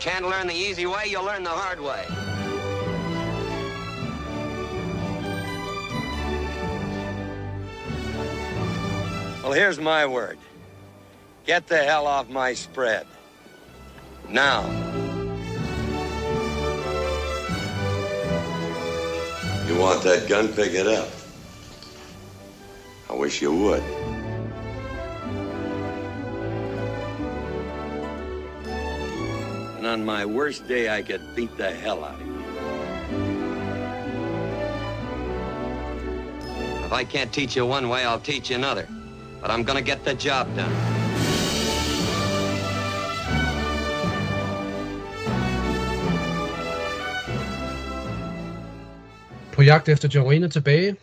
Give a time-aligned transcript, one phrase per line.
[0.00, 2.06] Can't learn the easy way, you'll learn the hard way.
[9.42, 10.38] Well, here's my word.
[11.44, 13.06] Get the hell off my spread.
[14.30, 14.62] Now.
[19.66, 20.48] You want that gun?
[20.48, 21.10] Pick it up.
[23.10, 24.09] I wish you would.
[29.90, 32.38] On my worst day, I could beat the hell out of you.
[36.86, 38.86] If I can't teach you one way, I'll teach you another.
[39.40, 40.76] But I'm gonna get the job done.
[49.52, 50.96] På jagt efter John Wayne er tilbage.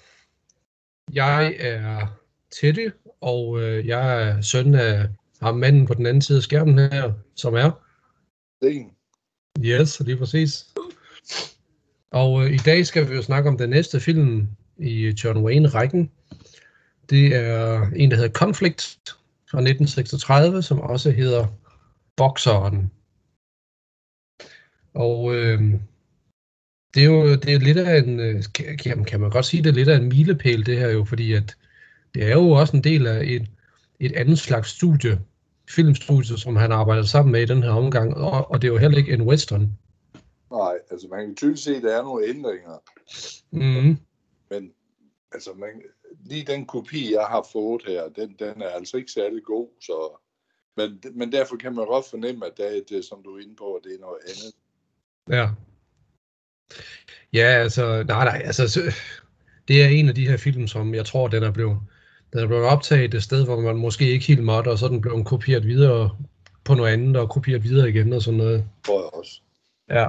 [1.13, 2.07] Jeg er
[2.61, 2.91] Teddy,
[3.21, 5.07] og øh, jeg er søn af
[5.41, 7.86] ham manden på den anden side af skærmen her, som er.
[8.57, 8.91] Sten.
[9.59, 10.73] Yes, lige præcis.
[12.11, 16.11] Og øh, i dag skal vi jo snakke om den næste film i John Wayne-rækken.
[17.09, 18.99] Det er en, der hedder Conflict
[19.51, 21.47] fra 1936, som også hedder
[22.15, 22.91] Bokseren.
[24.93, 25.61] Og øh,
[26.93, 29.69] det er jo det er lidt af en, øh, kan, kan man godt sige, det
[29.69, 31.57] er lidt af en milepæl det her jo, fordi at
[32.13, 33.47] det er jo også en del af et,
[33.99, 35.19] et andet slags studie,
[35.69, 38.77] filmstudie, som han arbejder sammen med i den her omgang, og, og det er jo
[38.77, 39.77] heller ikke en western.
[40.51, 42.77] Nej, altså man kan tydeligt se, at der er nogle ændringer.
[43.51, 43.97] Mm.
[44.49, 44.71] Men
[45.31, 45.81] altså man,
[46.25, 49.67] lige den kopi, jeg har fået her, den, den er altså ikke særlig god.
[49.81, 50.21] Så,
[50.77, 53.55] men, men derfor kan man godt fornemme, at det, er det, som du er inde
[53.55, 54.53] på, at det er noget andet.
[55.29, 55.49] Ja.
[57.33, 58.93] Ja, altså, nej, nej, altså, så-
[59.67, 61.77] det er en af de her film, som jeg tror, den er blevet,
[62.33, 64.89] den er blevet optaget et sted, hvor man måske ikke helt måtte, og så er
[64.89, 66.09] den blevet kopieret videre
[66.63, 68.65] på noget andet, og kopieret videre igen og sådan noget.
[68.85, 69.41] Tror jeg også.
[69.89, 70.07] Ja.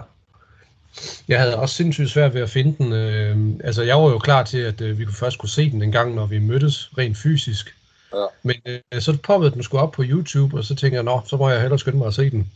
[1.29, 2.93] Jeg havde også sindssygt svært ved at finde den.
[2.93, 5.83] Øh, altså, jeg var jo klar til, at øh, vi kunne først kunne se den
[5.83, 7.75] en gang, når vi mødtes rent fysisk.
[8.15, 8.27] Ja.
[8.43, 11.37] Men øh, så poppede den sgu op på YouTube, og så tænker jeg, nå, så
[11.37, 12.53] må jeg hellere skynde mig at se den.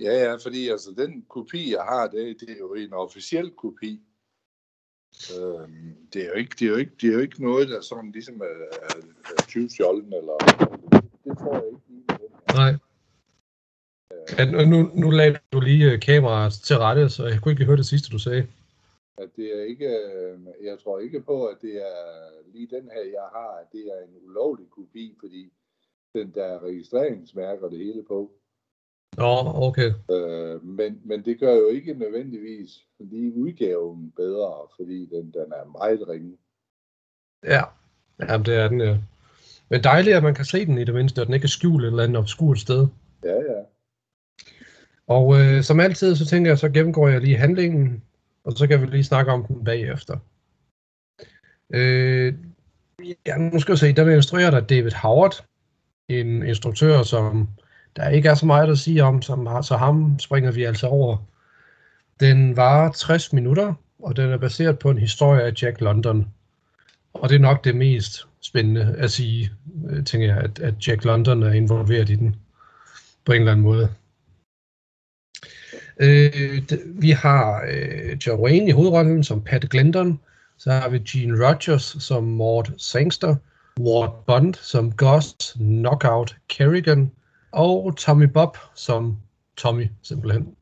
[0.00, 4.00] Ja, ja, fordi altså den kopi, jeg har, det, det er jo en officiel kopi.
[5.38, 7.80] Øhm, det, er jo ikke, det, er jo ikke, det er jo ikke noget, der
[7.80, 8.96] sådan ligesom er, er,
[9.38, 10.36] er tyvstjålen, eller
[11.24, 11.84] det tror jeg ikke.
[12.54, 12.72] Nej.
[14.38, 17.76] Ja, nu, nu, lagde du lige øh, kameraet til rette, så jeg kunne ikke høre
[17.76, 18.46] det sidste, du sagde.
[19.18, 22.00] At det er ikke, øh, jeg tror ikke på, at det er
[22.52, 25.52] lige den her, jeg har, at det er en ulovlig kopi, fordi
[26.14, 28.30] den der er registreringsmærker det hele på.
[29.16, 29.92] Nå, okay.
[30.10, 35.78] Øh, men, men det gør jo ikke nødvendigvis lige udgaven bedre, fordi den, den er
[35.78, 36.36] meget ringe.
[37.44, 37.62] Ja,
[38.20, 38.96] Jamen, det er den, ja.
[39.68, 41.84] Men dejligt, at man kan se den i det mindste, og den ikke er skjult
[41.84, 42.86] et eller andet obskurt sted.
[43.24, 43.62] Ja, ja.
[45.06, 48.02] Og øh, som altid, så tænker jeg, så gennemgår jeg lige handlingen,
[48.44, 50.18] og så kan vi lige snakke om den bagefter.
[51.70, 52.34] Øh,
[53.26, 55.44] ja, nu skal jeg se, der vil instruere dig David Howard,
[56.08, 57.48] en instruktør, som
[57.96, 60.86] der ikke er så meget at sige om, som har, så ham springer vi altså
[60.86, 61.16] over.
[62.20, 66.28] Den var 60 minutter, og den er baseret på en historie af Jack London.
[67.14, 69.50] Og det er nok det mest spændende at sige,
[69.90, 72.36] øh, tænker jeg, at, at Jack London er involveret i den
[73.24, 73.88] på en eller anden måde.
[76.00, 80.20] Øh, vi har øh, Joe Wayne i hovedrollen som Pat Glendon,
[80.58, 83.36] så har vi Gene Rogers som Mort Sangster,
[83.80, 87.10] Ward Bond som Gus Knockout Kerrigan,
[87.54, 89.16] og Tommy Bob som
[89.56, 90.56] Tommy, simpelthen.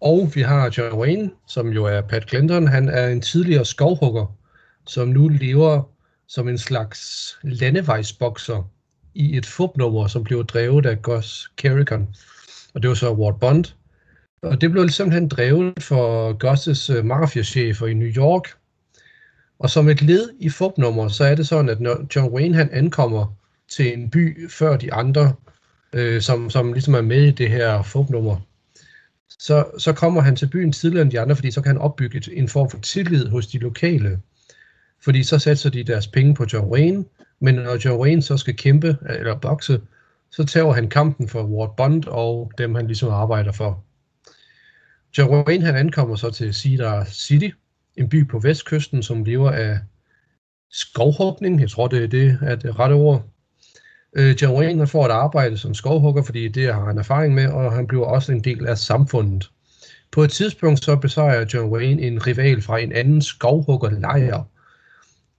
[0.00, 2.66] Og vi har John Wayne, som jo er Pat Clinton.
[2.66, 4.26] Han er en tidligere skovhugger,
[4.86, 5.82] som nu lever
[6.28, 8.70] som en slags landevejsbokser
[9.14, 12.14] i et fupnummer, som blev drevet af Gus Kerrigan.
[12.74, 13.64] Og det var så Ward Bond.
[14.42, 18.48] Og det blev simpelthen drevet for Gus' øh, mafiachefer i New York.
[19.58, 22.70] Og som et led i fupnummer, så er det sådan, at når John Wayne han
[22.72, 23.36] ankommer
[23.68, 25.34] til en by før de andre,
[25.92, 28.36] øh, som, som ligesom er med i det her folknummer,
[29.38, 32.18] så, så kommer han til byen tidligere end de andre, fordi så kan han opbygge
[32.18, 34.20] et, en form for tillid hos de lokale.
[35.04, 37.04] Fordi så sætter de deres penge på John Wayne,
[37.40, 39.80] men når John Wayne så skal kæmpe eller bokse,
[40.30, 43.84] så tager han kampen for Ward Bond og dem, han ligesom arbejder for.
[45.18, 47.50] John Wayne han ankommer så til Cedar City,
[47.96, 49.78] en by på vestkysten, som lever af
[50.70, 51.60] skovhugning.
[51.60, 53.31] Jeg tror, det er det, er det rette ord.
[54.16, 57.86] Øh, Wayne får et arbejde som skovhugger, fordi det har han erfaring med, og han
[57.86, 59.50] bliver også en del af samfundet.
[60.10, 64.42] På et tidspunkt så besejrer John Wayne en rival fra en anden skovhuggerlejr,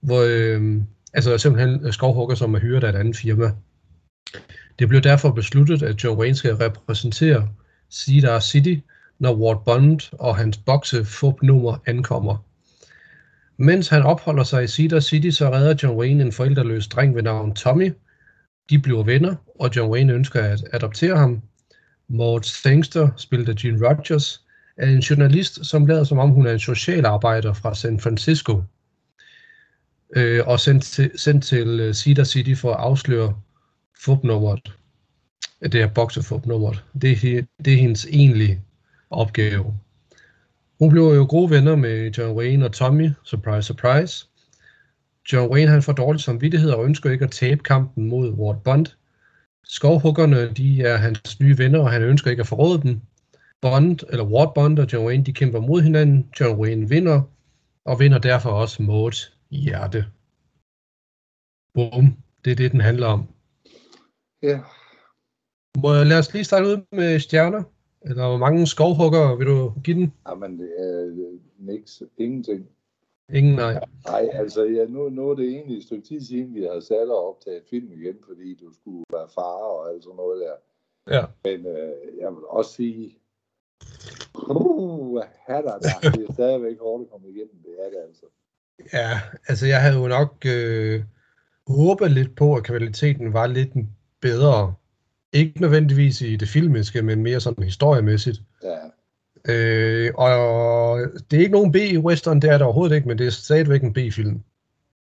[0.00, 0.82] hvor, øh,
[1.12, 3.50] altså simpelthen skovhugger, som er hyret af et andet firma.
[4.78, 7.48] Det blev derfor besluttet, at John Wayne skal repræsentere
[7.90, 8.74] Cedar City,
[9.18, 11.06] når Ward Bond og hans bokse
[11.42, 12.44] nummer ankommer.
[13.56, 17.22] Mens han opholder sig i Cedar City, så redder John Wayne en forældreløs dreng ved
[17.22, 17.92] navn Tommy.
[18.70, 21.42] De bliver venner, og John Wayne ønsker at adoptere ham.
[22.08, 24.44] Maud Sangster, spillet af Gene Rogers,
[24.76, 28.62] er en journalist, som lader som om hun er en socialarbejder fra San Francisco,
[30.16, 33.34] øh, og sendt til, sendt til øh, Cedar City for at afsløre
[34.04, 34.72] fupnummeret.
[35.62, 36.84] Det er boksefupnummeret.
[37.02, 38.60] Det, er, det er hendes egentlige
[39.10, 39.74] opgave.
[40.78, 44.26] Hun bliver jo gode venner med John Wayne og Tommy, surprise, surprise.
[45.32, 48.86] John Wayne han får dårlig samvittighed og ønsker ikke at tabe kampen mod Ward Bond.
[49.64, 53.00] Skovhuggerne de er hans nye venner, og han ønsker ikke at forråde dem.
[53.60, 56.28] Bond, eller Ward Bond og John Wayne, de kæmper mod hinanden.
[56.40, 57.22] John Wayne vinder,
[57.84, 60.06] og vinder derfor også Maud hjerte.
[61.74, 62.16] Boom.
[62.44, 63.28] Det er det, den handler om.
[64.42, 64.60] Ja.
[65.82, 67.62] Må jeg lade os lige starte ud med stjerner?
[68.02, 70.12] Eller hvor mange skovhugger vil du give den?
[70.28, 72.02] Jamen, det er øh, niks.
[72.18, 72.66] Ingenting.
[73.32, 73.84] Ingen, nej.
[74.06, 77.08] Nej, altså ja, nu, nu er det egentlig et stykke tid siden, vi har sat
[77.08, 80.54] og optaget film igen, fordi du skulle være far og alt sådan noget der.
[81.16, 81.24] Ja.
[81.44, 83.18] Men øh, jeg vil også sige,
[84.48, 88.26] uh, hatter der, det er stadigvæk hårdt at komme igennem, det er det altså.
[88.92, 89.10] Ja,
[89.48, 91.02] altså jeg havde jo nok øh,
[91.66, 93.72] håbet lidt på, at kvaliteten var lidt
[94.20, 94.74] bedre.
[95.32, 98.42] Ikke nødvendigvis i det filmiske, men mere sådan historiemæssigt.
[98.62, 98.78] Ja,
[99.48, 100.98] Øh, og
[101.30, 103.92] det er ikke nogen B-western, det er det overhovedet ikke, men det er stadigvæk en
[103.92, 104.40] B-film.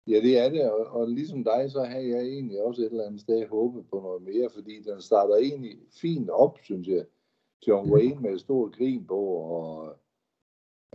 [0.06, 3.06] ja det er det, og, og ligesom dig, så har jeg egentlig også et eller
[3.06, 7.04] andet sted håbet på noget mere, fordi den starter egentlig fint op, synes jeg.
[7.68, 9.96] John Wayne med et stort grin på, og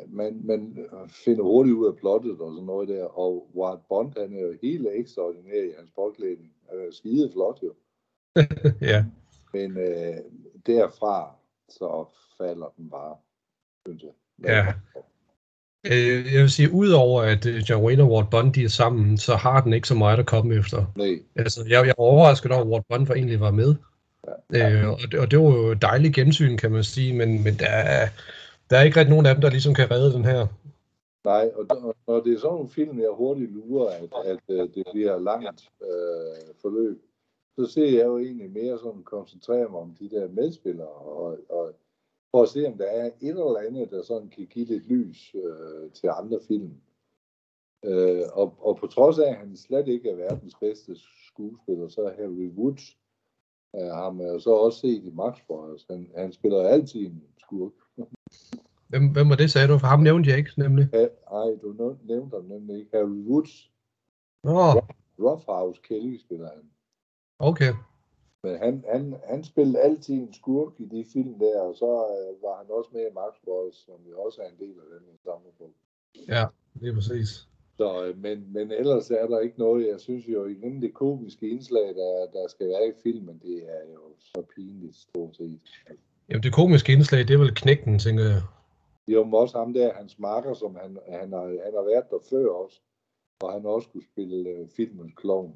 [0.08, 0.78] man, man
[1.10, 4.58] finder hurtigt ud af plottet og sådan noget der, og Ward Bond, han er jo
[4.62, 6.54] helt ekstraordinær i hans påklædning.
[6.70, 7.74] Han er skide flot jo.
[8.92, 9.06] ja.
[9.54, 10.16] Men øh,
[10.66, 11.36] derfra,
[11.70, 12.06] så
[12.38, 13.16] falder den bare,
[13.90, 14.12] synes jeg.
[14.50, 14.66] Ja.
[15.86, 19.18] Øh, jeg vil sige, udover at øh, John Wayne og Ward Bond de er sammen,
[19.18, 20.86] så har den ikke så meget at komme efter.
[20.96, 23.76] Nej, Altså, jeg, jeg var overrasket over, at Ward Bond egentlig var med.
[24.54, 27.70] Øh, og, det, og det var jo dejligt gensyn, kan man sige, men, men der,
[27.70, 28.10] er,
[28.70, 30.48] der er ikke rigtig nogen af dem, der ligesom kan redde den her.
[31.26, 34.70] nej, og og når det er sådan nogle film, jeg hurtigt lurer, at, at øh,
[34.76, 36.98] det bliver langt øh, forløb,
[37.60, 41.74] så ser jeg jo egentlig mere sådan koncentrere mig om de der medspillere, og, og
[42.32, 45.36] for at se, om der er et eller andet, der sådan kan give lidt lys
[45.36, 46.74] øh, til andre film.
[47.86, 50.96] Øh, og, og på trods af, at han slet ikke er verdens bedste
[51.28, 52.98] skuespiller, så er Harry Woods,
[53.76, 55.86] øh, ham er så også set i Max Brothers.
[55.90, 57.72] Han, han spiller altid en skurk.
[58.88, 59.78] Hvem, hvem var det, sagde du?
[59.78, 60.90] For ham nævnte jeg ikke, nemlig.
[60.94, 62.98] Ja, ej, du næv- nævnte ham nemlig ikke.
[62.98, 63.72] Harry Woods,
[64.44, 64.52] Nå,
[65.20, 66.70] Roughhouse Kelly spiller han.
[67.40, 67.74] okay.
[68.44, 72.44] Men han, han, han spillede altid en skurk i de film der, og så øh,
[72.44, 75.04] var han også med i Max Brothers, som jo også er en del af den
[75.10, 75.74] her sammenhæng.
[76.28, 76.46] Ja,
[76.80, 77.30] det er præcis.
[77.78, 81.50] Så, øh, men, men ellers er der ikke noget, jeg synes jo igen det komiske
[81.50, 85.62] indslag, der, der skal være i filmen, det er jo så pinligt stort set.
[86.30, 88.42] Jamen, det komiske indslag, det er vel knægten, tænker jeg.
[89.08, 92.20] Jo, men også ham der, hans marker, som han, han, har, han har været der
[92.30, 92.82] før også,
[93.42, 95.56] og han også skulle spille øh, filmens klovn.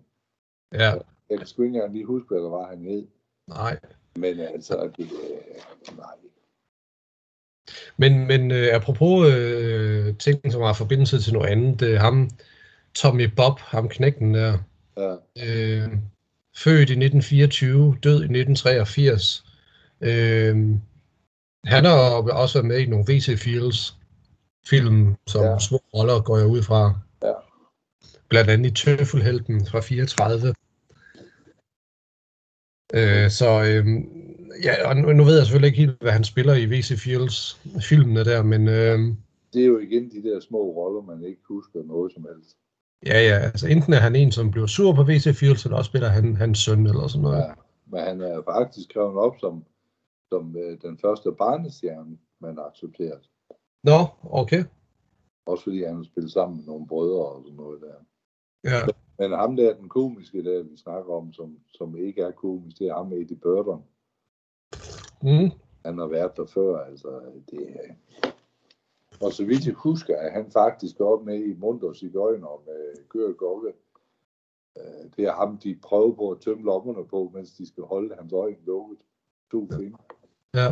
[0.74, 0.92] Ja,
[1.30, 3.08] Jeg kan sgu ikke engang lige huske, hvad der var, han hed.
[3.48, 3.80] nej.
[4.16, 6.16] Men altså, det, øh, nej.
[7.98, 12.30] Men, men øh, apropos øh, ting, som har forbindelse til noget andet, det er ham,
[12.96, 14.58] Tommy Bob, ham knægten der,
[14.98, 15.90] Ja, øh,
[16.56, 19.46] født i 1924, død i 1983.
[20.02, 20.56] Øh,
[21.66, 23.98] han har også været med i nogle VC Fields
[24.66, 25.60] film, som ja.
[25.60, 27.00] små roller går jeg ud fra.
[27.24, 27.34] Ja.
[28.30, 30.54] Blandt andet i Tøffelhelten fra 34.
[32.94, 33.86] Øh, så øh,
[34.64, 37.62] ja, og nu, nu ved jeg selvfølgelig ikke helt, hvad han spiller i VC Fields
[37.90, 39.00] filmene der, men øh,
[39.54, 42.58] det er jo igen de der små roller, man ikke husker noget som helst.
[43.06, 45.90] ja, ja, altså enten er han en, som bliver sur på VC Fields, eller også
[45.90, 47.38] spiller han hans søn eller sådan noget.
[47.38, 47.54] Ja,
[47.86, 49.66] men han er faktisk skrevet op som,
[50.30, 53.30] som øh, den første barnestjerne, man har accepteret.
[53.84, 54.64] Nå, okay.
[55.46, 57.96] Også fordi han har spillet sammen med nogle brødre og sådan noget der.
[58.72, 58.80] Ja,
[59.20, 62.88] Men ham der, den komiske der, vi snakker om, som, som ikke er komisk, det
[62.88, 63.84] er ham Eddie Burton.
[65.22, 65.52] mm,
[65.86, 67.68] Han har været der før, altså det.
[69.22, 73.32] Og så vidt jeg husker, at han faktisk op med i Munter Sigøjner med Gør
[73.32, 73.74] Gokke.
[74.78, 78.16] Øh, Det er ham, de prøver på at tømme lommerne på, mens de skal holde
[78.16, 78.98] hans øjne lukket.
[79.52, 79.98] To fingre.
[80.54, 80.72] ja.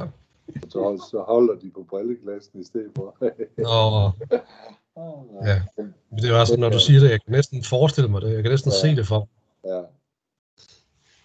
[0.69, 3.15] Så, så holder de på brilleglassen i stedet for.
[3.57, 4.12] Og
[5.45, 5.62] ja,
[6.21, 8.33] det var sådan, når du siger det, jeg kan næsten forestille mig det.
[8.33, 8.77] Jeg kan næsten Ja.
[8.89, 9.29] se det for.
[9.65, 9.81] Ja.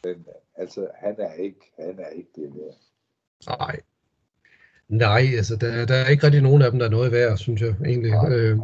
[0.04, 2.72] Men altså, han er ikke, han er ikke det der.
[3.58, 3.80] Nej.
[4.88, 7.60] Nej, altså der, der er ikke rigtig nogen af dem, der er noget værd, synes
[7.62, 8.12] jeg egentlig.
[8.28, 8.58] Øh,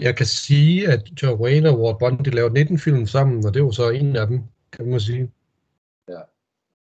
[0.00, 3.54] jeg kan sige, at John Wayne og Ward Bond, de lavede 19 film sammen, og
[3.54, 5.30] det var så en af dem, kan man sige.
[6.08, 6.20] Ja.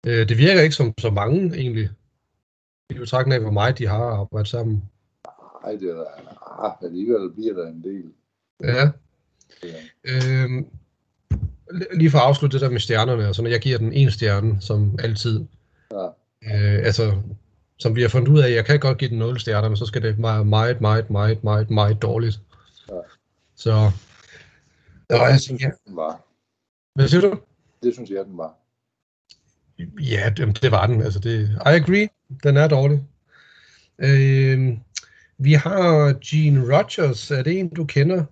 [0.07, 1.89] Øh, det virker ikke som så mange, egentlig.
[2.89, 4.83] I betragtning af, hvor meget de har arbejdet sammen.
[5.63, 5.95] Nej, det er
[6.65, 8.03] ah, alligevel bliver der en del.
[8.63, 8.89] Ja.
[9.63, 9.81] Ja.
[10.03, 10.65] Øhm,
[11.93, 14.61] lige for at afslutte det der med stjernerne, og sådan, jeg giver den en stjerne,
[14.61, 15.45] som altid.
[15.91, 16.05] Ja.
[16.43, 17.21] Øh, altså,
[17.79, 19.85] som vi har fundet ud af, jeg kan godt give den 0 stjerner, men så
[19.85, 22.41] skal det være meget, meget, meget, meget, meget dårligt.
[22.89, 22.95] Ja.
[23.55, 23.91] Så,
[25.09, 25.69] og altså, ja.
[25.87, 26.21] Den var.
[26.95, 27.39] Hvad siger du?
[27.83, 28.55] Det synes jeg, den var.
[29.99, 31.01] Ja, det, det var den.
[31.01, 32.09] Altså det, I agree,
[32.43, 33.03] den er dårlig.
[33.99, 34.77] Øh,
[35.43, 38.23] vi har Gene Rogers, er det en, du kender?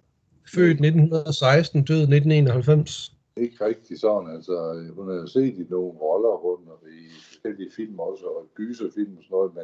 [0.53, 3.13] Født 1916, død 1991.
[3.37, 7.69] Ikke rigtig sådan, altså hun har jo set i nogle roller rundt og i forskellige
[7.75, 9.63] film også, og gyserfilm og sådan noget, men,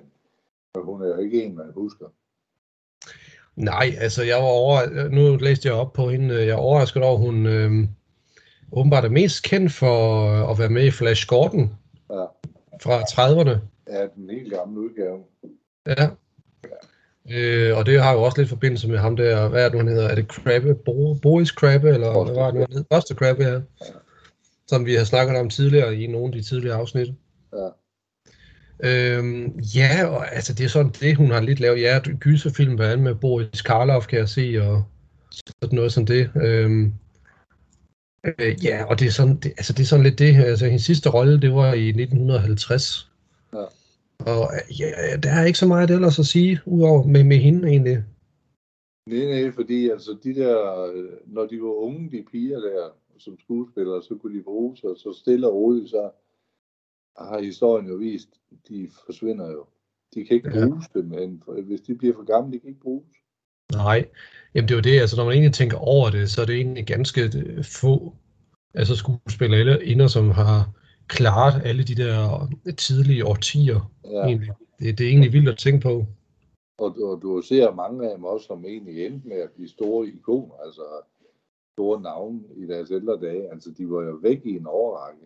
[0.75, 2.05] men hun er jo ikke en, man husker.
[3.55, 7.17] Nej, altså jeg var over, nu læste jeg op på hende, jeg er overrasket over,
[7.17, 7.71] hun øh,
[8.71, 10.21] åbenbart er mest kendt for
[10.51, 11.75] at være med i Flash Gordon
[12.09, 12.25] Ja.
[12.81, 13.57] fra 30'erne.
[13.87, 15.19] Er den helt gamle udgave.
[15.87, 16.09] Ja.
[17.31, 19.87] Øh, og det har jo også lidt forbindelse med ham der, hvad er det han
[19.87, 20.07] hedder?
[20.09, 20.75] Er det Krabbe?
[20.75, 22.83] Bo, Boris Krabbe, eller Buster hvad var det han hed?
[22.89, 23.59] Buster Krabbe, ja.
[24.67, 27.13] Som vi har snakket om tidligere i nogle af de tidligere afsnit.
[27.53, 27.69] Ja.
[28.83, 31.81] Øhm, ja, og altså det er sådan det, hun har lidt lavet.
[31.81, 34.83] Ja, gyserfilm blandt andet med Boris Karloff, kan jeg se, og
[35.31, 36.31] sådan noget som det.
[36.35, 36.93] Øhm,
[38.39, 40.35] øh, ja, og det er, sådan, det, altså det er sådan lidt det.
[40.35, 43.11] Altså hendes sidste rolle, det var i 1950.
[43.53, 43.59] Ja.
[44.25, 48.03] Og ja, der er ikke så meget ellers at sige, udover med, med hende egentlig.
[49.09, 53.39] Nej, nej, fordi altså de der, øh, når de var unge, de piger der, som
[53.39, 56.09] skuespillere, så kunne de bruges, og så stille og roligt, så
[57.17, 58.29] har historien jo vist,
[58.69, 59.65] de forsvinder jo.
[60.13, 60.67] De kan ikke Ja.
[60.67, 63.07] bruges dem, men hvis de bliver for gamle, de kan ikke bruges.
[63.73, 64.05] Nej,
[64.55, 66.55] jamen det er jo det, altså når man egentlig tænker over det, så er det
[66.55, 68.15] egentlig ganske øh, få
[68.73, 70.69] altså skuespillere inder, som har
[71.07, 73.91] klaret alle de der tidlige årtier.
[74.05, 74.23] Ja.
[74.23, 74.51] Egentlig.
[74.79, 76.05] Det, det er egentlig vildt at tænke på.
[76.77, 80.07] Og, og du ser mange af dem også, som egentlig endte med at blive store
[80.07, 80.81] ikoner, altså
[81.75, 83.51] store navne i deres ældre dage.
[83.51, 85.25] Altså, de var jo væk i en overrække.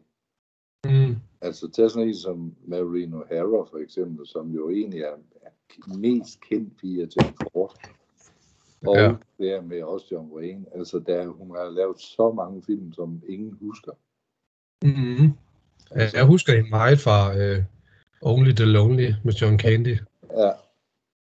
[0.85, 1.15] Mm.
[1.41, 6.41] Altså, tag sådan en som Maureen O'Hara for eksempel, som jo egentlig er, er mest
[6.41, 7.73] kendt via John Ford.
[8.87, 9.15] Og Ja.
[9.39, 9.45] ja.
[9.45, 10.65] der med også John Wayne.
[10.75, 13.91] Altså, der, hun har lavet så mange film, som ingen husker.
[14.83, 15.33] Mm.
[15.91, 17.63] Altså, Jeg husker hende meget fra uh,
[18.21, 19.97] Only the Lonely med John Candy.
[20.37, 20.51] Ja,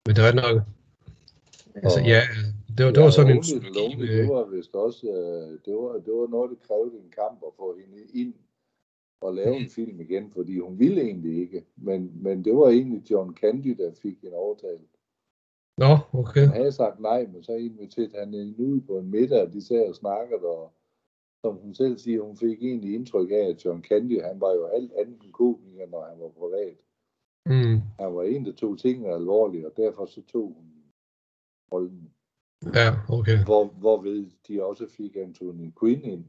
[0.06, 0.62] Men det var nok...
[1.76, 2.22] Altså Og- ja,
[2.78, 3.44] det var, det var sådan en...
[3.52, 6.96] Lonely, Lonely, med- det var vist også, øh, det var, det var noget, der krævede
[7.06, 8.34] en kamp at få hende ind
[9.22, 9.64] og lave Mm.
[9.64, 11.66] en film igen, fordi hun ville egentlig ikke.
[11.76, 14.90] Men, men det var egentlig John Candy, der fik en overtalt.
[15.78, 16.42] Nå, okay.
[16.42, 19.66] Han havde sagt nej, men så inviterede han hende ud på en middag, og de
[19.66, 20.74] sad og snakkede, og
[21.46, 24.66] som hun selv siger, hun fik egentlig indtryk af, at John Candy, han var jo
[24.66, 26.78] alt andet end komiker, når han var privat.
[27.46, 27.82] Mm.
[28.00, 30.66] Han var en, der tog tingene alvorligt, og derfor så tog hun
[31.72, 32.14] rollen.
[32.74, 33.44] Ja, okay.
[33.46, 36.26] Hvor, hvorved de også fik Anthony Quinn ind.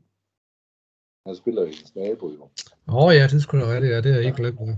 [1.27, 2.43] Han spiller hendes nabo jo.
[2.89, 4.61] Åh oh, ja, det skulle da rigtigt, ja, det er jeg ikke glemt.
[4.61, 4.77] Ja.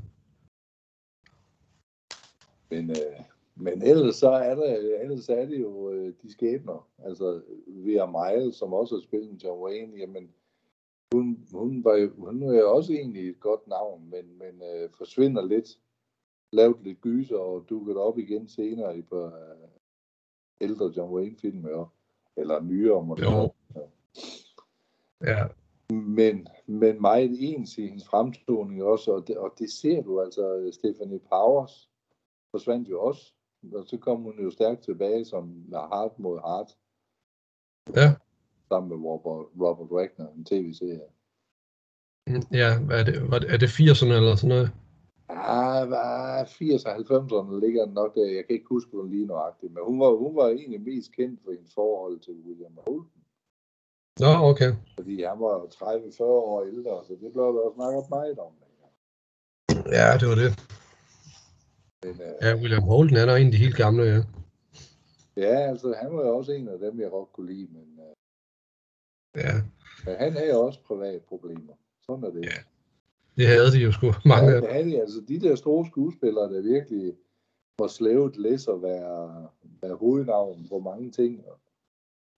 [2.70, 3.31] Men, øh,
[3.62, 6.88] men ellers så er der, ellers er det jo øh, de skæbner.
[7.04, 10.30] Altså Via Miles, som også har spillet med John Wayne, jamen
[11.12, 14.90] hun, hun, var jo, hun er jo også egentlig et godt navn, men, men øh,
[14.98, 15.78] forsvinder lidt.
[16.52, 19.68] Lavet lidt gyser og dukket op igen senere i på øh,
[20.60, 21.66] ældre John Wayne-film,
[22.36, 23.52] eller nyere, må det Jo.
[23.74, 23.88] være.
[25.20, 25.44] ja.
[25.90, 30.70] men, men meget ens i hendes fremtoning også, og det, og det ser du altså,
[30.72, 31.90] Stephanie Powers
[32.50, 33.32] forsvandt jo også,
[33.74, 36.70] og så kom hun jo stærkt tilbage som Hart mod Hart,
[37.96, 38.14] Ja.
[38.68, 41.08] sammen med Robert, Robert Wagner, en tv-serie.
[42.26, 44.70] Mm, Ja, hvad er det, hvad, er det 80'erne eller sådan noget?
[45.28, 49.26] Ah, hvad, 80 og 90'erne ligger den nok der, jeg kan ikke huske, hvor lige
[49.26, 53.10] nøjagtigt, men hun var, hun var egentlig mest kendt for hendes forhold til William Holden,
[54.20, 54.72] Nå, okay.
[54.98, 58.52] fordi han var 30-40 år ældre, så det blev der også snakket meget om.
[59.98, 60.50] Ja, det var det.
[62.02, 64.22] Men, øh, Ja, William Holden, er en af de helt gamle, ja.
[65.36, 68.14] Ja, altså han var jo også en af dem, jeg godt kunne lide, men, øh,
[69.36, 69.54] Ja,
[70.06, 71.74] men han havde også private problemer.
[72.06, 72.44] Sådan er det.
[72.44, 72.58] Ja,
[73.36, 75.00] det havde de jo sgu mange ja, det havde de.
[75.00, 77.14] Altså de der store skuespillere, der virkelig
[77.78, 79.48] var slavet læs at være,
[79.82, 81.44] være hovednavn på mange ting,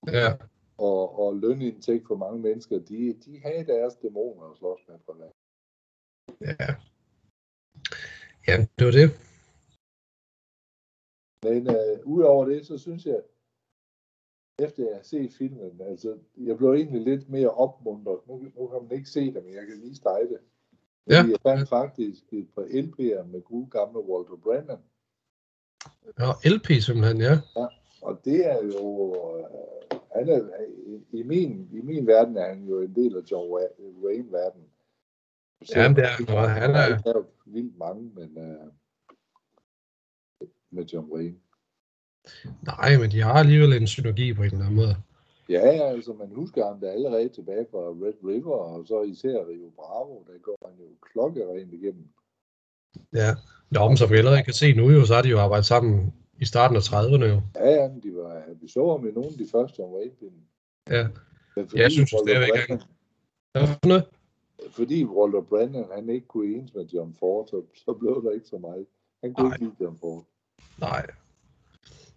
[0.08, 0.32] Ja,
[0.78, 5.32] og, og lønindtægt for mange mennesker, de, de havde deres dæmoner at slås med privat.
[6.40, 6.74] Ja.
[8.48, 9.10] Ja, det var det.
[11.44, 13.20] Men øh, udover det, så synes jeg,
[14.58, 18.18] efter jeg har set filmen, altså, jeg blev egentlig lidt mere opmuntret.
[18.28, 20.38] Nu, nu kan man ikke se det, men jeg kan lige stege det.
[21.10, 21.14] Ja.
[21.30, 24.78] Jeg fandt faktisk et par LP'er med gode gamle Walter Brennan.
[26.18, 27.38] Ja, LP simpelthen, ja.
[28.02, 29.44] Og det er jo, øh,
[30.14, 30.40] han er,
[31.12, 34.62] i, min, i min verden er han jo en del af John Wa- Wayne-verden.
[35.76, 36.62] Jamen, det er han.
[36.62, 38.72] Han er- lavet vildt mange, men uh,
[40.74, 41.36] med John Wayne.
[42.62, 44.96] Nej, men de har alligevel en synergi på en eller anden måde.
[45.48, 45.60] Ja,
[45.94, 50.24] altså man husker ham da allerede tilbage fra Red River, og så især Rio Bravo,
[50.26, 52.08] der går han jo klokkerent igennem.
[53.14, 53.30] Ja.
[53.70, 56.14] Nå, men som vi allerede kan se nu jo, så har de jo arbejdet sammen
[56.40, 57.40] i starten af 30'erne jo.
[57.54, 60.38] Ja, ja, men de var, vi så ham i nogle af de første John Wayne-film.
[60.90, 61.08] Ja.
[61.56, 62.82] Men Jeg synes stadigvæk, Brennan-
[63.52, 64.02] Hvad
[64.70, 68.46] fordi Walter Brennan, han ikke kunne enes med John Ford, så, så blev der ikke
[68.46, 68.86] så meget.
[69.22, 69.54] Han kunne Nej.
[69.56, 70.24] ikke lide John Ford.
[70.80, 71.06] Nej.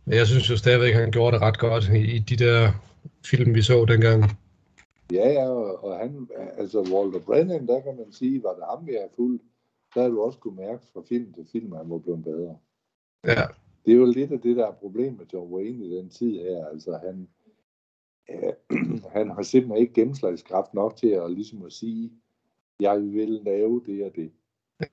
[0.06, 2.72] Men jeg synes jo stadigvæk, at han gjorde det ret godt i, i de der
[3.26, 4.24] film, vi så dengang.
[5.12, 8.92] Ja, ja, og, han, altså Walter Brennan, der kan man sige, var det ham, vi
[8.92, 9.44] har fulgt,
[9.96, 12.58] der har du også kunne mærke fra film til film, at han var blevet bedre.
[13.26, 13.44] Ja,
[13.86, 16.40] Det er jo lidt af det, der er problemet med John Wayne i den tid
[16.40, 16.66] her.
[16.66, 17.28] Altså, han,
[18.30, 18.54] øh,
[19.16, 22.12] han har simpelthen ikke gennemslagskraft nok til at, ligesom at sige,
[22.80, 24.32] jeg vil lave det og det.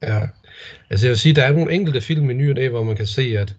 [0.03, 0.29] Ja.
[0.91, 3.07] Altså jeg vil sige, der er nogle enkelte film i ny næ, hvor man kan
[3.07, 3.57] se, at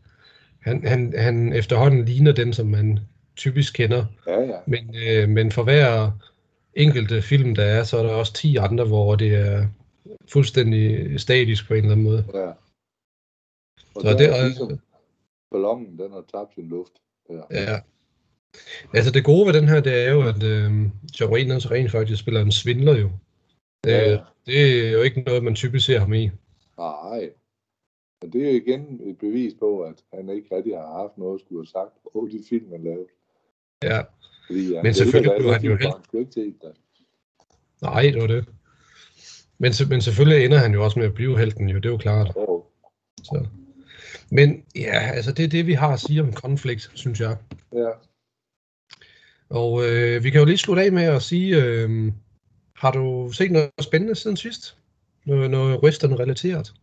[0.61, 2.99] han, han, han efterhånden ligner den, som man
[3.35, 4.05] typisk kender.
[4.27, 4.57] Ja, ja.
[4.67, 6.11] Men, øh, men for hver
[6.73, 9.67] enkelte film, der er, så er der også 10 andre, hvor det er
[10.27, 12.25] fuldstændig statisk på en eller anden måde.
[12.33, 12.51] ja.
[13.95, 14.79] Og Så der det er ligesom,
[15.51, 16.91] ballonen, den har tabt sin luft.
[17.29, 17.41] Ja.
[17.51, 17.79] Ja.
[18.93, 20.71] Altså det gode ved den her, det er jo, at øh,
[21.19, 23.09] John så rent faktisk spiller en svindler jo.
[23.85, 24.13] Ja.
[24.13, 26.29] Øh, det er jo ikke noget, man typisk ser ham i.
[26.77, 27.29] Nej.
[28.21, 31.35] Men det er jo igen et bevis på, at han ikke rigtig har haft noget
[31.35, 33.07] at skulle have sagt på de film, han lavede.
[33.83, 34.01] Ja,
[34.47, 35.95] Fordi han Men selvfølgelig blev han jo helt-
[37.81, 38.45] nej, det var det.
[39.57, 41.97] Men, men selvfølgelig ender han jo også med at blive helten jo, det er jo
[41.97, 42.31] klart.
[42.35, 42.61] Oh.
[43.23, 43.47] Så.
[44.31, 47.37] Men ja, altså det er det, vi har at sige om konflikt, synes jeg.
[47.73, 47.89] Ja.
[49.49, 52.11] Og øh, vi kan jo lige slutte af med at sige, øh,
[52.85, 54.77] har du set noget spændende siden sidst?
[55.25, 56.73] Noget, noget western-relateret?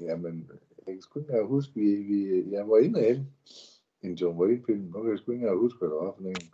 [0.00, 0.50] Jamen,
[0.86, 3.20] jeg kan sgu ikke engang huske, vi, vi, jeg var inde af
[4.02, 4.80] en John Wayne-film.
[4.94, 6.46] Nu kan jeg sgu ikke engang huske, hvad det var for en.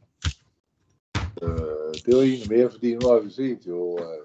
[1.42, 4.24] Øh, det var egentlig mere, fordi nu har vi set jo øh,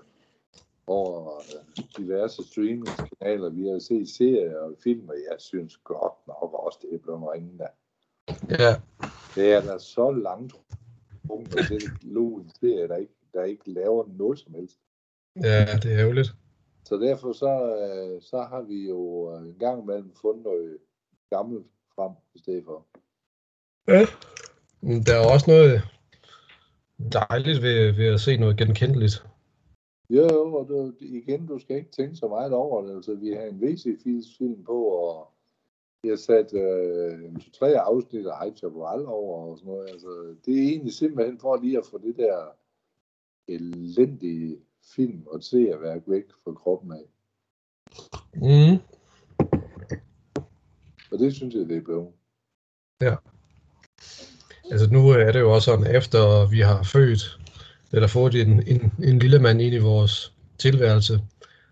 [0.88, 6.54] over øh, diverse streamingskanaler, vi har set serier og film, og jeg synes godt nok
[6.54, 7.68] også, det er blevet ringende.
[8.50, 8.74] Ja,
[9.36, 10.54] Det er da så langt
[11.28, 11.84] punkt, og det
[12.40, 14.78] en serie, der ikke, der ikke laver noget som helst.
[15.36, 16.36] ja det er ærgerligt.
[16.86, 20.78] Så derfor så, øh, så har vi jo en gang imellem fundet noget
[21.30, 22.86] gammelt frem i stedet for.
[23.88, 24.06] Ja.
[25.06, 25.82] Der er også noget
[27.14, 29.26] dejligt ved, ved at se noget genkendeligt.
[30.10, 32.96] Jo, jo, og du, igen, du skal ikke tænke så meget over det.
[32.96, 35.33] Altså, vi har en VC-film på, og
[36.04, 37.20] vi har sat øh,
[37.60, 39.90] tre afsnit af High Chaparral over og sådan noget.
[39.90, 42.56] Altså, det er egentlig simpelthen for lige at få det der
[43.48, 44.58] elendige
[44.96, 45.42] film og
[45.82, 47.06] værk væk fra kroppen af.
[48.36, 48.78] Mm.
[51.12, 52.08] Og det synes jeg, det er blevet.
[54.72, 57.40] Altså nu er det jo også sådan, efter vi har født,
[57.92, 61.20] eller fået en, en, en lille mand ind i vores tilværelse,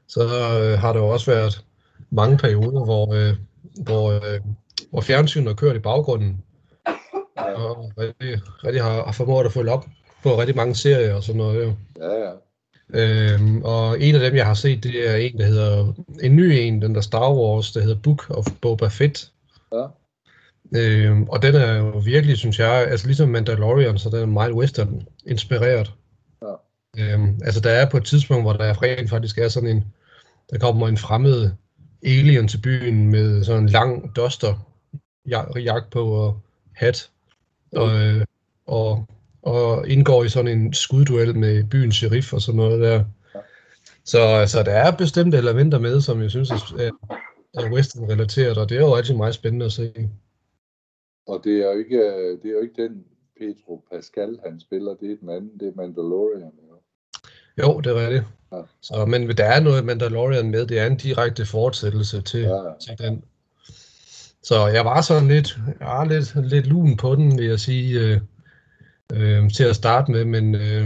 [0.08, 1.66] så øh, har der jo også været
[2.10, 3.36] mange perioder, hvor, øh,
[3.84, 4.40] hvor, øh,
[4.90, 6.44] hvor fjernsynet har kørt i baggrunden,
[7.56, 9.86] og rigtig, rigtig har, har formået at følge op
[10.24, 11.64] på rigtig mange serier og sådan noget.
[11.64, 11.74] Jo.
[12.02, 12.32] Ja, ja.
[12.94, 15.94] Øhm, og en af dem, jeg har set, det er en, der hedder,
[16.24, 19.32] en ny en, den der Star Wars, der hedder Book of Boba Fett.
[19.74, 19.86] Ja.
[20.76, 24.54] Øhm, og den er jo virkelig, synes jeg, altså ligesom Mandalorian, så den er meget
[24.54, 25.94] western inspireret.
[26.42, 27.14] Ja.
[27.14, 29.86] Øhm, altså der er på et tidspunkt, hvor der rent faktisk er sådan en,
[30.50, 31.52] der kommer en fremmed
[32.04, 34.54] alien til byen med sådan en lang duster
[35.28, 36.40] ja- jakke på og
[36.74, 37.10] hat.
[37.72, 38.26] Og, øh,
[38.66, 39.08] og,
[39.42, 43.04] og indgår i sådan en skudduel med byens sheriff og sådan noget der.
[44.04, 46.92] Så altså, der er bestemte elementer med, som jeg synes er,
[47.54, 50.10] er western-relateret, og det er jo rigtig meget spændende at se.
[51.28, 53.04] Og det er jo ikke, øh, det er jo ikke den
[53.40, 54.94] Pedro Pascal, han spiller.
[54.96, 56.52] Det er den anden, det er Mandalorian.
[56.70, 56.76] Jo.
[57.64, 58.24] Jo, det er rigtigt.
[58.52, 58.62] Ja.
[58.82, 62.62] Så, men der er noget Mandalorian med, det er en direkte fortsættelse til, Ja.
[62.80, 63.24] til den.
[64.44, 68.00] Så jeg var sådan lidt, jeg var lidt, lidt lun på den, vil jeg sige,
[68.00, 68.22] øh,
[69.14, 70.86] øh, til at starte med, men øh,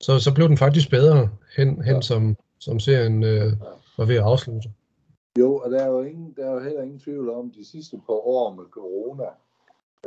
[0.00, 3.52] så, så blev den faktisk bedre hen, hen som, som serien øh,
[3.98, 4.68] var ved at afslutte.
[5.38, 7.96] Jo, og der er jo, ingen, der er jo heller ingen tvivl om, de sidste
[7.96, 9.28] par år med corona,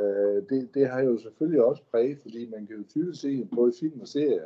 [0.00, 3.72] øh, det, det har jo selvfølgelig også præget, fordi man kan jo tydeligt se, både
[3.76, 4.44] i film og serier,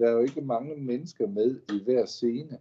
[0.00, 2.58] der er jo ikke mange mennesker med i hver scene.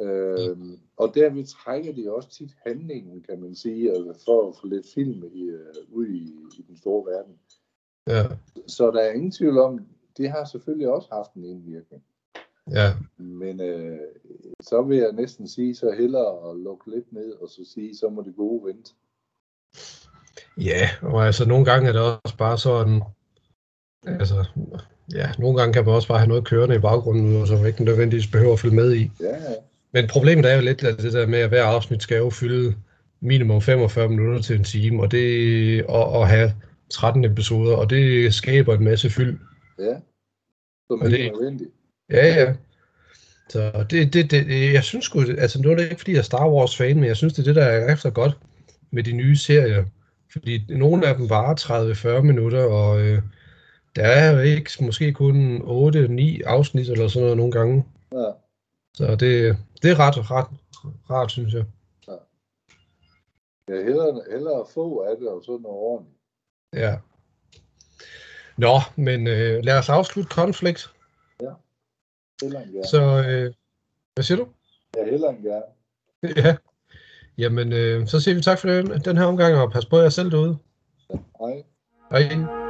[0.00, 0.56] Øh,
[0.96, 3.92] og derved trækker de også tit handlingen, kan man sige,
[4.24, 7.38] for at få lidt film i, uh, ud i, i den store verden.
[8.06, 12.02] Ja, Så der er ingen tvivl om, det har selvfølgelig også haft en indvirkning.
[12.70, 13.98] ja, Men øh,
[14.60, 18.08] så vil jeg næsten sige, så hellere at lukke lidt ned, og så sige, så
[18.08, 18.92] må det gode vente.
[20.58, 23.02] ja, og altså nogle gange er det også bare sådan,
[24.06, 24.44] altså,
[25.14, 27.84] ja, nogle gange kan man også bare have noget kørende i baggrunden, som man ikke
[27.84, 29.10] nødvendigvis behøver at følge med i.
[29.20, 29.54] Ja, ja.
[29.92, 32.74] Men problemet er jo lidt, at det der med, at hver afsnit skal jo fylde
[33.20, 36.54] minimum 45 minutter til en time, og det og, og have
[36.90, 39.38] 13 episoder, og det skaber en masse fyld.
[39.78, 39.94] ja.
[40.90, 41.70] Som Og det- er nødvendigt.
[42.10, 42.52] Ja, ja.
[43.48, 46.22] Så det, det, det, jeg synes sgu, altså nu er det ikke fordi jeg er
[46.22, 48.38] Star Wars fan, men jeg synes det er det, der er efter godt
[48.90, 49.84] med de nye serier.
[50.32, 53.22] Fordi nogle af dem varer 30-40 minutter, og øh,
[53.96, 57.84] der er jo ikke måske kun 8-9 afsnit eller sådan noget nogle gange.
[58.12, 58.30] Ja.
[58.94, 60.46] Så det, det er ret, ret,
[61.10, 61.64] rart, synes jeg.
[63.68, 66.16] Ja, hellere, hellere få af det, og så noget ordentligt.
[66.74, 66.96] Ja.
[68.56, 70.90] Nå, men øh, lad os afslutte konflikt.
[72.42, 72.86] Hellere end gerne.
[72.86, 73.54] Så, øh,
[74.14, 74.48] hvad siger du?
[74.96, 75.64] Ja, hellere end gerne.
[76.36, 76.56] Ja.
[77.38, 80.08] Jamen, øh, så siger vi tak for den, den her omgang, og pas på jer
[80.08, 80.58] selv derude.
[81.40, 81.62] Hej.
[82.10, 82.69] Hej.